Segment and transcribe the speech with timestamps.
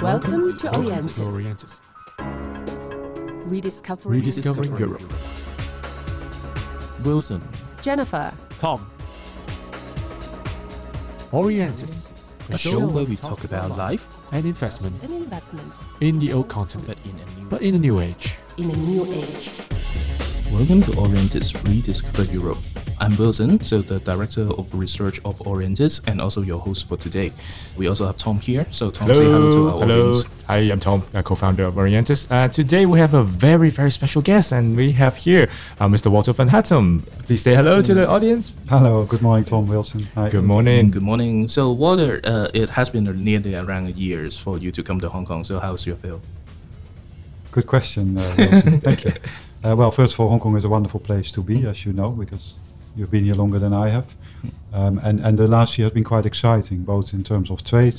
[0.00, 1.14] Welcome to Welcome Orientis.
[1.16, 1.80] to Orientis.
[3.50, 5.02] Rediscovering Rediscovering Europe.
[7.04, 7.42] Wilson,
[7.82, 8.32] Jennifer.
[8.58, 8.88] Tom.
[11.32, 12.08] Orientis,
[12.50, 15.70] A show where we talk about life, and investment An investment
[16.00, 18.38] in the old continent, but in a new but in a new age.
[18.56, 19.50] in a new age.
[20.52, 22.58] Welcome to Orientis Rediscover Europe.
[23.00, 27.32] I'm Wilson, so the director of research of Orientis and also your host for today.
[27.76, 30.08] We also have Tom here, so Tom say hello to our hello.
[30.08, 30.28] audience.
[30.48, 32.26] Hi, I'm Tom, uh, co-founder of Orientis.
[32.28, 35.48] Uh, today we have a very, very special guest, and we have here
[35.78, 36.10] uh, Mr.
[36.10, 37.02] Walter van Hattem.
[37.24, 38.52] Please say hello to the audience.
[38.68, 40.08] Hello, good morning, Tom Wilson.
[40.16, 40.30] Hi.
[40.30, 40.90] Good morning.
[40.90, 41.46] Good morning.
[41.46, 45.24] So, Walter, uh, it has been nearly around years for you to come to Hong
[45.24, 45.44] Kong.
[45.44, 46.20] So, how's your feel?
[47.52, 48.80] Good question, uh, Wilson.
[48.80, 49.12] Thank you.
[49.64, 51.92] Uh, well, first of all, Hong Kong is a wonderful place to be, as you
[51.92, 52.54] know, because
[52.98, 54.16] you've been here longer than I have.
[54.72, 57.98] Um, and, and the last year has been quite exciting, both in terms of trade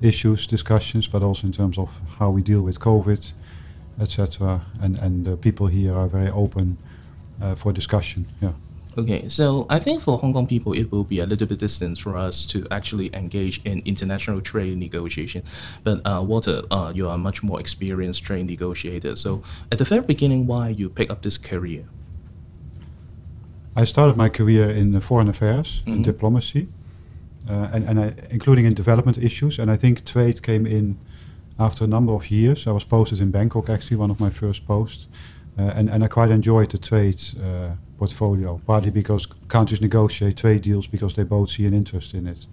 [0.00, 3.32] issues, discussions, but also in terms of how we deal with COVID,
[4.00, 4.64] etc.
[4.80, 6.78] And, and the people here are very open
[7.42, 8.26] uh, for discussion.
[8.40, 8.52] Yeah.
[8.96, 11.98] Okay, so I think for Hong Kong people, it will be a little bit distant
[11.98, 15.42] for us to actually engage in international trade negotiation.
[15.82, 19.16] But uh, Walter, uh, you are a much more experienced trade negotiator.
[19.16, 21.86] So at the very beginning, why you pick up this career?
[23.76, 25.92] I started my career in uh, foreign affairs Mhm.
[25.94, 26.66] and diplomacy,
[27.48, 29.58] uh, and, and I, including in development issues.
[29.58, 30.96] And I think trade came in
[31.58, 32.66] after a number of years.
[32.66, 35.06] I was posted in Bangkok, actually, one of my first posts.
[35.58, 40.62] Uh, and, and I quite enjoyed the trade uh, portfolio, partly because countries negotiate trade
[40.62, 42.46] deals because they both see an interest in it.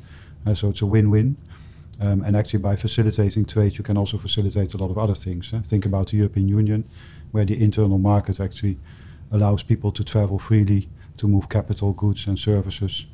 [0.54, 1.36] So it's a win win.
[2.00, 5.52] Um, and actually, by facilitating trade, you can also facilitate a lot of other things.
[5.54, 5.62] eh?
[5.64, 6.84] Think about the European Union,
[7.32, 8.78] where the internal market actually
[9.32, 13.06] allows people to travel freely, to move capital, goods, and services.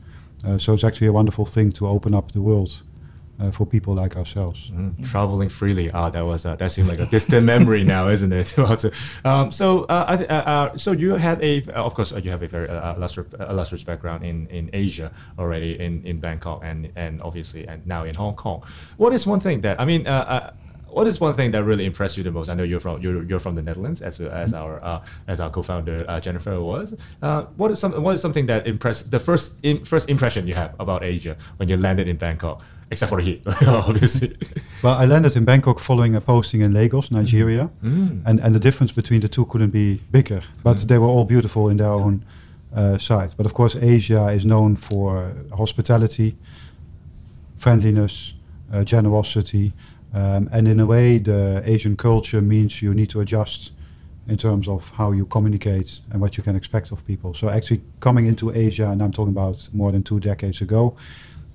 [0.45, 2.83] Uh, so it's actually a wonderful thing to open up the world
[3.39, 4.69] uh, for people like ourselves.
[4.71, 5.91] Mm, traveling freely.
[5.91, 8.55] Ah, that was uh, that seemed like a distant memory now, isn't it?
[9.25, 12.47] Um, so, uh, uh, uh, so you had a, of course, uh, you have a
[12.47, 17.67] very uh, illustrious, illustrious background in, in Asia already, in, in Bangkok, and and obviously,
[17.67, 18.63] and now in Hong Kong.
[18.97, 20.05] What is one thing that I mean?
[20.97, 22.49] What is one thing that really impressed you the most?
[22.49, 25.51] I know you're from you're, you're from the Netherlands, as as our uh, as our
[25.51, 26.95] co-founder uh, Jennifer was.
[27.21, 30.55] Uh, what is some what is something that impressed the first in, first impression you
[30.55, 34.35] have about Asia when you landed in Bangkok, except for the heat, obviously.
[34.81, 38.23] Well, I landed in Bangkok following a posting in Lagos, Nigeria, Mm.
[38.25, 40.41] and, and the difference between the two couldn't be bigger.
[40.63, 42.25] But they were all beautiful in their own
[42.75, 43.35] uh, side.
[43.37, 46.35] But of course, Asia is known for hospitality,
[47.55, 48.33] friendliness,
[48.73, 49.73] uh, generosity,
[50.13, 53.71] um, and in a way, the Asian culture means you need to adjust
[54.27, 57.33] in terms of how you communicate and what you can expect of people.
[57.33, 60.95] So actually, coming into Asia, and I'm talking about more than two decades ago,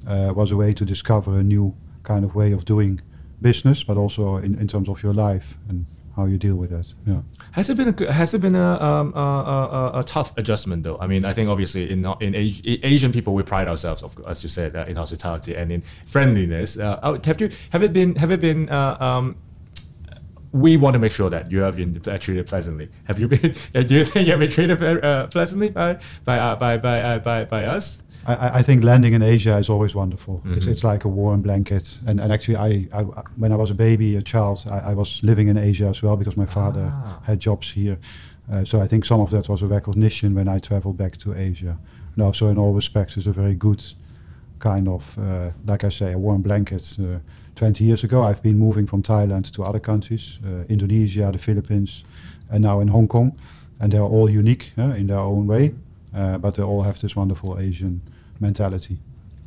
[0.06, 3.00] uh, was a way to discover a new kind of way of doing
[3.40, 5.86] business, but also in, in terms of your life and
[6.17, 6.93] how you deal with that.
[7.06, 7.23] Yeah.
[7.53, 10.83] Has it been a good- has it been a um, a, a, a- tough adjustment
[10.83, 10.99] though?
[11.00, 14.43] I mean, I think obviously in in Asi- Asian people we pride ourselves, of, as
[14.43, 16.78] you said, uh, in hospitality and in friendliness.
[16.78, 19.37] Uh, uh, have you have it been have it been uh, um,
[20.52, 22.88] we want to make sure that you have been uh, treated pleasantly.
[23.04, 23.54] Have you been?
[23.72, 27.18] Do you think you have been treated uh, pleasantly by by uh, by by, uh,
[27.18, 28.02] by by us?
[28.24, 30.42] I- I, think landing in Asia is always wonderful.
[30.44, 30.70] It's, Mhm.
[30.72, 31.98] it's like a warm blanket.
[32.06, 33.02] And, and actually, I, I,
[33.36, 36.16] when I was a baby, a child, I, I was living in Asia as well
[36.16, 37.19] because my father Ah.
[37.24, 37.98] had jobs here.
[38.52, 41.34] Uh, so I think some of that was a recognition when I traveled back to
[41.34, 41.76] Asia.
[42.16, 43.82] No, so in all respects, it's a very good
[44.60, 46.96] kind of, uh, like I say, a warm blanket.
[47.52, 51.38] Uh, 20 years ago, I've been moving from Thailand to other countries, uh, Indonesia, the
[51.38, 52.04] Philippines,
[52.50, 53.32] and now in Hong Kong.
[53.80, 55.74] And they're all unique uh, in their own way,
[56.14, 58.00] uh, but they all have this wonderful Asian
[58.40, 58.98] mentality.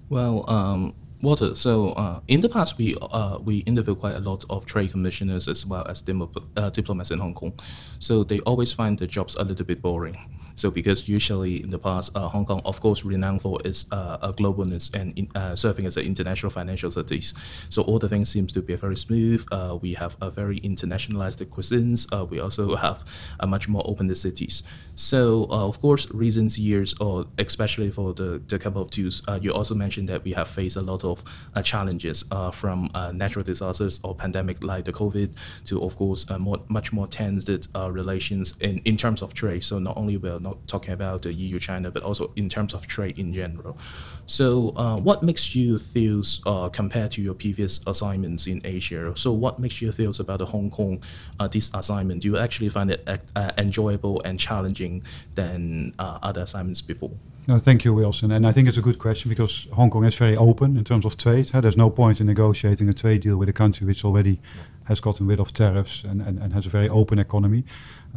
[0.10, 4.44] Well, um, Walter, so uh, in the past, we uh, we interviewed quite a lot
[4.50, 7.54] of trade commissioners as well as uh, diplomats in Hong Kong.
[8.00, 10.18] So they always find the jobs a little bit boring.
[10.56, 14.34] So because usually in the past, uh, Hong Kong, of course, renowned for its uh,
[14.34, 17.34] globalness and in, uh, serving as an international financial cities.
[17.70, 19.46] So all the things seems to be very smooth.
[19.82, 22.08] We have a very internationalized cuisines.
[22.30, 23.06] We also have
[23.40, 24.64] a much more open cities.
[24.96, 29.76] So of course, recent years, or especially for the, the couple of twos, you also
[29.76, 31.24] mentioned that we have faced a lot of
[31.56, 35.36] uh, challenges uh, from uh, natural disasters or pandemic like the COVID
[35.66, 39.64] to, of course, more, much more tensed uh, relations in, in terms of trade.
[39.64, 42.88] So not only we're not talking about the EU China, but also in terms of
[42.88, 43.78] trade in general.
[44.26, 44.72] So
[45.02, 46.24] what makes you feel
[46.72, 49.14] compared to your previous assignments in Asia?
[49.16, 51.02] So what makes you feel about the Hong Kong
[51.52, 52.22] this assignment?
[52.22, 53.08] Do you actually find it
[53.58, 55.04] enjoyable and challenging
[55.36, 57.12] than other assignments before?
[57.48, 58.32] No, thank you, Wilson.
[58.32, 61.06] And I think it's a good question because Hong Kong is very open in terms
[61.06, 61.46] of trade.
[61.46, 64.40] There's no point in negotiating a trade deal with a country which already
[64.86, 67.64] has gotten rid of tariffs and, and, and has a very open economy.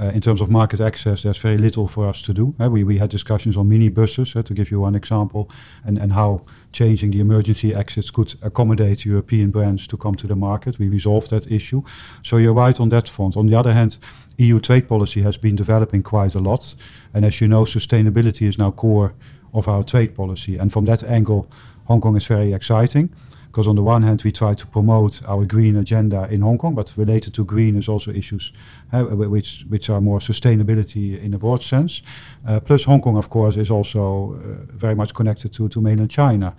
[0.00, 2.54] Uh, in terms of market access, there's very little for us to do.
[2.58, 2.70] huh?
[2.70, 5.50] we, we had discussions on minibuses, uh, to give you one example,
[5.84, 10.36] and, and how changing the emergency exits could accommodate European brands to come to the
[10.36, 10.78] market.
[10.78, 11.82] We resolved that issue.
[12.22, 13.36] So you're right on that front.
[13.36, 13.98] On the other hand,
[14.36, 16.74] EU trade policy has been developing quite a lot.
[17.12, 19.14] And as you know, sustainability is now core
[19.52, 20.58] of our trade policy.
[20.58, 21.50] And from that angle,
[21.86, 23.10] Hong Kong is very exciting.
[23.48, 26.74] Because on the one hand, we try to promote our green agenda in Hong Kong,
[26.74, 28.52] but related to green is also issues
[28.92, 32.02] uh, which which are more sustainability in a broad sense.
[32.46, 36.10] Uh, plus, Hong Kong, of course, is also uh, very much connected to, to mainland
[36.10, 36.54] China,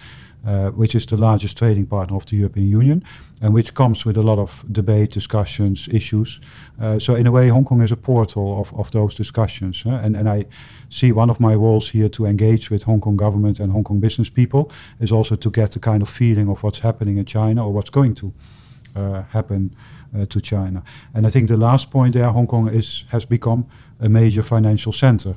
[0.75, 3.03] which is the largest trading partner of the European Union,
[3.41, 6.39] and which comes with a lot of debate, discussions, issues.
[6.79, 9.83] Uh, so, in a way, Hong Kong is a portal of, of those discussions.
[9.85, 10.45] And, and I
[10.89, 13.99] see one of my roles here to engage with Hong Kong government and Hong Kong
[13.99, 17.65] business people is also to get the kind of feeling of what's happening in China
[17.65, 18.33] or what's going to
[18.95, 19.75] uh, happen
[20.15, 20.83] uh, to China.
[21.13, 23.65] And I think the last point there, Hong Kong is has become
[23.99, 25.35] a major financial center.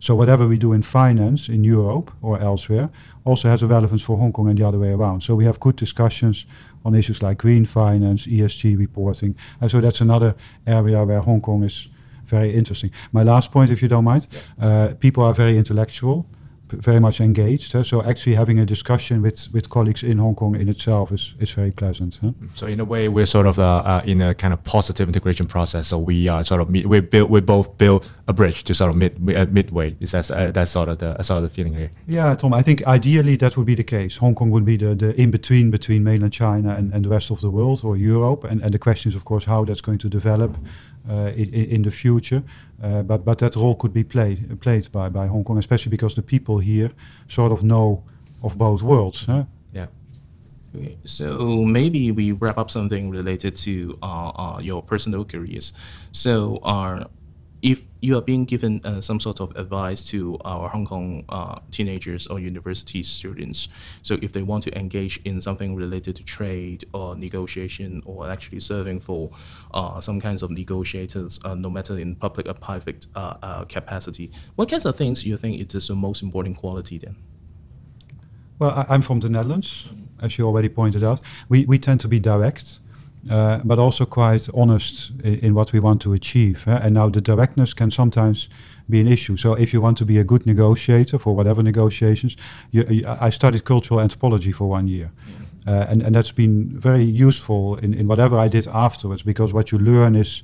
[0.00, 2.90] So whatever we do in finance in Europe or elsewhere
[3.24, 5.22] also has a relevance for Hong Kong and the other way around.
[5.22, 6.46] So we have good discussions
[6.84, 9.36] on issues like green finance, ESG reporting.
[9.60, 10.34] And so that's another
[10.66, 11.88] area where Hong Kong is
[12.24, 12.90] very interesting.
[13.12, 14.28] My last point, if you don't mind,
[14.60, 16.26] uh, people are very intellectual,
[16.72, 17.72] very much engaged.
[17.72, 17.82] huh?
[17.84, 21.50] So actually having a discussion with, with colleagues in Hong Kong in itself is, is
[21.50, 22.18] very pleasant.
[22.22, 22.32] huh?
[22.54, 25.46] So in a way, we're sort of uh, uh, in a kind of positive integration
[25.46, 25.88] process.
[25.88, 28.90] So we are sort of meet, we build we both build a bridge to sort
[28.90, 29.96] of mid uh, midway.
[30.00, 31.90] Is that uh, that's sort of the sort of the feeling here?
[32.06, 34.16] Yeah, Tom, I think ideally that would be the case.
[34.18, 37.40] Hong Kong would be the, the in-between between mainland China and, and the rest of
[37.40, 38.44] the world or Europe.
[38.44, 40.58] And, and the question is, of course, how that's going to develop uh,
[41.08, 42.42] in, in the future.
[42.82, 46.14] Uh, but, but that role could be played, played by, by Hong Kong, especially because
[46.14, 46.90] the people here
[47.26, 48.04] sort of know
[48.42, 49.24] of both worlds.
[49.24, 49.44] Huh?
[49.72, 49.86] Yeah.
[50.76, 55.72] Okay, so maybe we wrap up something related to uh, uh, your personal careers.
[56.12, 57.04] So, uh,
[57.62, 61.58] if you are being given uh, some sort of advice to our Hong Kong uh,
[61.70, 63.68] teenagers or university students,
[64.02, 68.60] so if they want to engage in something related to trade or negotiation or actually
[68.60, 69.30] serving for
[69.74, 74.30] uh, some kinds of negotiators, uh, no matter in public or private uh, uh, capacity,
[74.54, 77.16] what kinds of things you think it is the most important quality then?
[78.60, 79.88] Well, I, I'm from the Netherlands,
[80.20, 81.20] as you already pointed out.
[81.48, 82.78] We, we tend to be direct,
[83.30, 86.66] uh, but also quite honest in, in what we want to achieve.
[86.66, 86.80] eh?
[86.82, 88.48] And now the directness can sometimes
[88.88, 89.36] be an issue.
[89.36, 92.36] So if you want to be a good negotiator for whatever negotiations,
[92.70, 95.10] you, you, I studied cultural anthropology for one year.
[95.66, 99.70] Uh, and, and that's been very useful in, in whatever I did afterwards because what
[99.70, 100.42] you learn is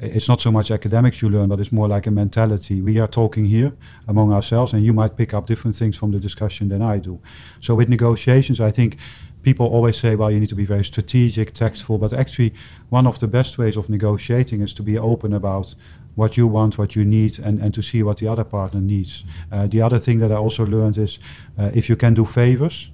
[0.00, 2.80] it's not so much academics you learn, but it's more like a mentality.
[2.80, 3.72] We are talking here
[4.06, 7.20] among ourselves, and you might pick up different things from the discussion than I do.
[7.60, 8.96] So with negotiations, I think
[9.42, 12.52] people always say, well, you need to be very strategic, tactful, but actually,
[12.90, 15.74] one of the best ways of negotiating is to be open about
[16.14, 19.24] what you want, what you need, and, and to see what the other partner needs.
[19.52, 21.18] Uh, the other thing that I also learned is
[21.56, 22.90] uh, if you can do favors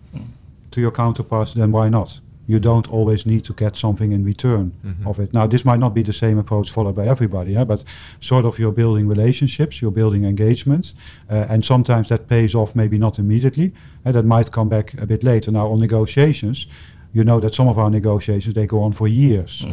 [0.70, 2.20] to your counterparts, then why not?
[2.46, 4.73] You don't always need to get something in return
[5.06, 5.32] of it.
[5.32, 7.85] Now, this might not be the same approach followed by everybody, yeah, but
[8.20, 10.94] sort of you're building relationships, you're building engagements,
[11.31, 13.73] uh, and sometimes that pays off, maybe not immediately,
[14.05, 15.50] and that might come back a bit later.
[15.50, 16.67] Now, on negotiations,
[17.14, 19.64] you know that some of our negotiations they go on for years.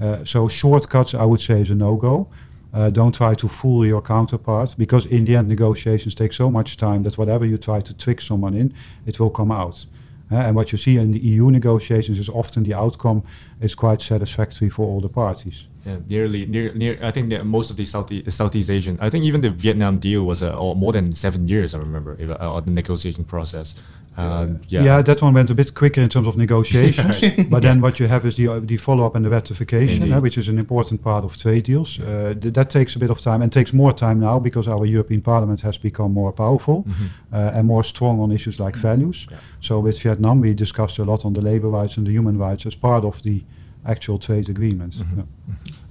[0.00, 2.28] Uh, so shortcuts, I would say, is a no-go.
[2.72, 6.76] Uh, don't try to fool your counterpart because in the end negotiations take so much
[6.76, 8.74] time that whatever you try to trick someone in,
[9.06, 9.86] it will come out.
[10.30, 13.22] And what you see in the EU negotiations is often the outcome
[13.60, 15.66] is quite satisfactory for all the parties.
[15.84, 16.98] Yeah, nearly near near.
[17.02, 18.98] I think that most of the Southeast Southeast Asian.
[19.00, 21.74] I think even the Vietnam deal was uh, more than seven years.
[21.74, 23.74] I remember uh, the negotiation process.
[24.16, 24.84] Um, yeah.
[24.84, 25.02] Yeah.
[25.02, 27.20] that one went a bit quicker in terms of negotiations.
[27.50, 30.38] but then what you have is the, uh, the follow-up and the ratification, uh, which
[30.38, 31.98] is an important part of trade deals.
[31.98, 34.86] Uh, th- that takes a bit of time and takes more time now because our
[34.86, 36.84] European Parliament has become more powerful
[37.32, 39.26] uh, and more strong on issues like values.
[39.30, 39.38] Yeah.
[39.60, 42.66] So with Vietnam, we discussed a lot on the labor rights and the human rights
[42.66, 43.42] as part of the
[43.86, 44.94] actual trade agreement.
[44.94, 45.24] Yeah.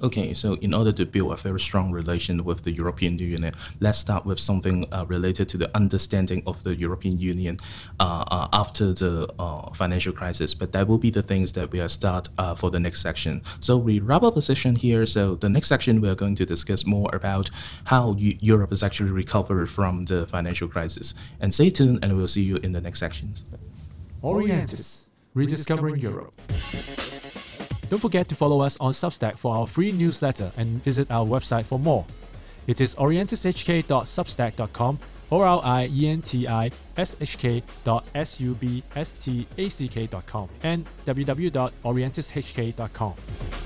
[0.03, 3.97] Okay, so in order to build a very strong relation with the European Union, let's
[3.97, 7.57] start with something uh, related to the understanding of the European Union
[8.01, 10.53] uh, uh, after the uh, financial crisis.
[10.53, 13.41] But that will be the things that we will start uh, for the next section.
[13.61, 15.05] So we wrap up the session here.
[15.05, 17.49] So the next section we are going to discuss more about
[17.85, 21.13] how Eu- Europe has actually recovered from the financial crisis.
[21.39, 23.45] And stay tuned, and we'll see you in the next sections.
[24.21, 26.33] Orientis, rediscovering Europe.
[27.93, 31.67] Don't forget to follow us on Substack for our free newsletter and visit our website
[31.67, 32.03] for more.
[32.65, 34.99] It is orientishk.substack.com
[35.31, 39.11] O R I E N T I S H K dot S U B S
[39.11, 43.62] T A C K dot com and www.orientishk.com.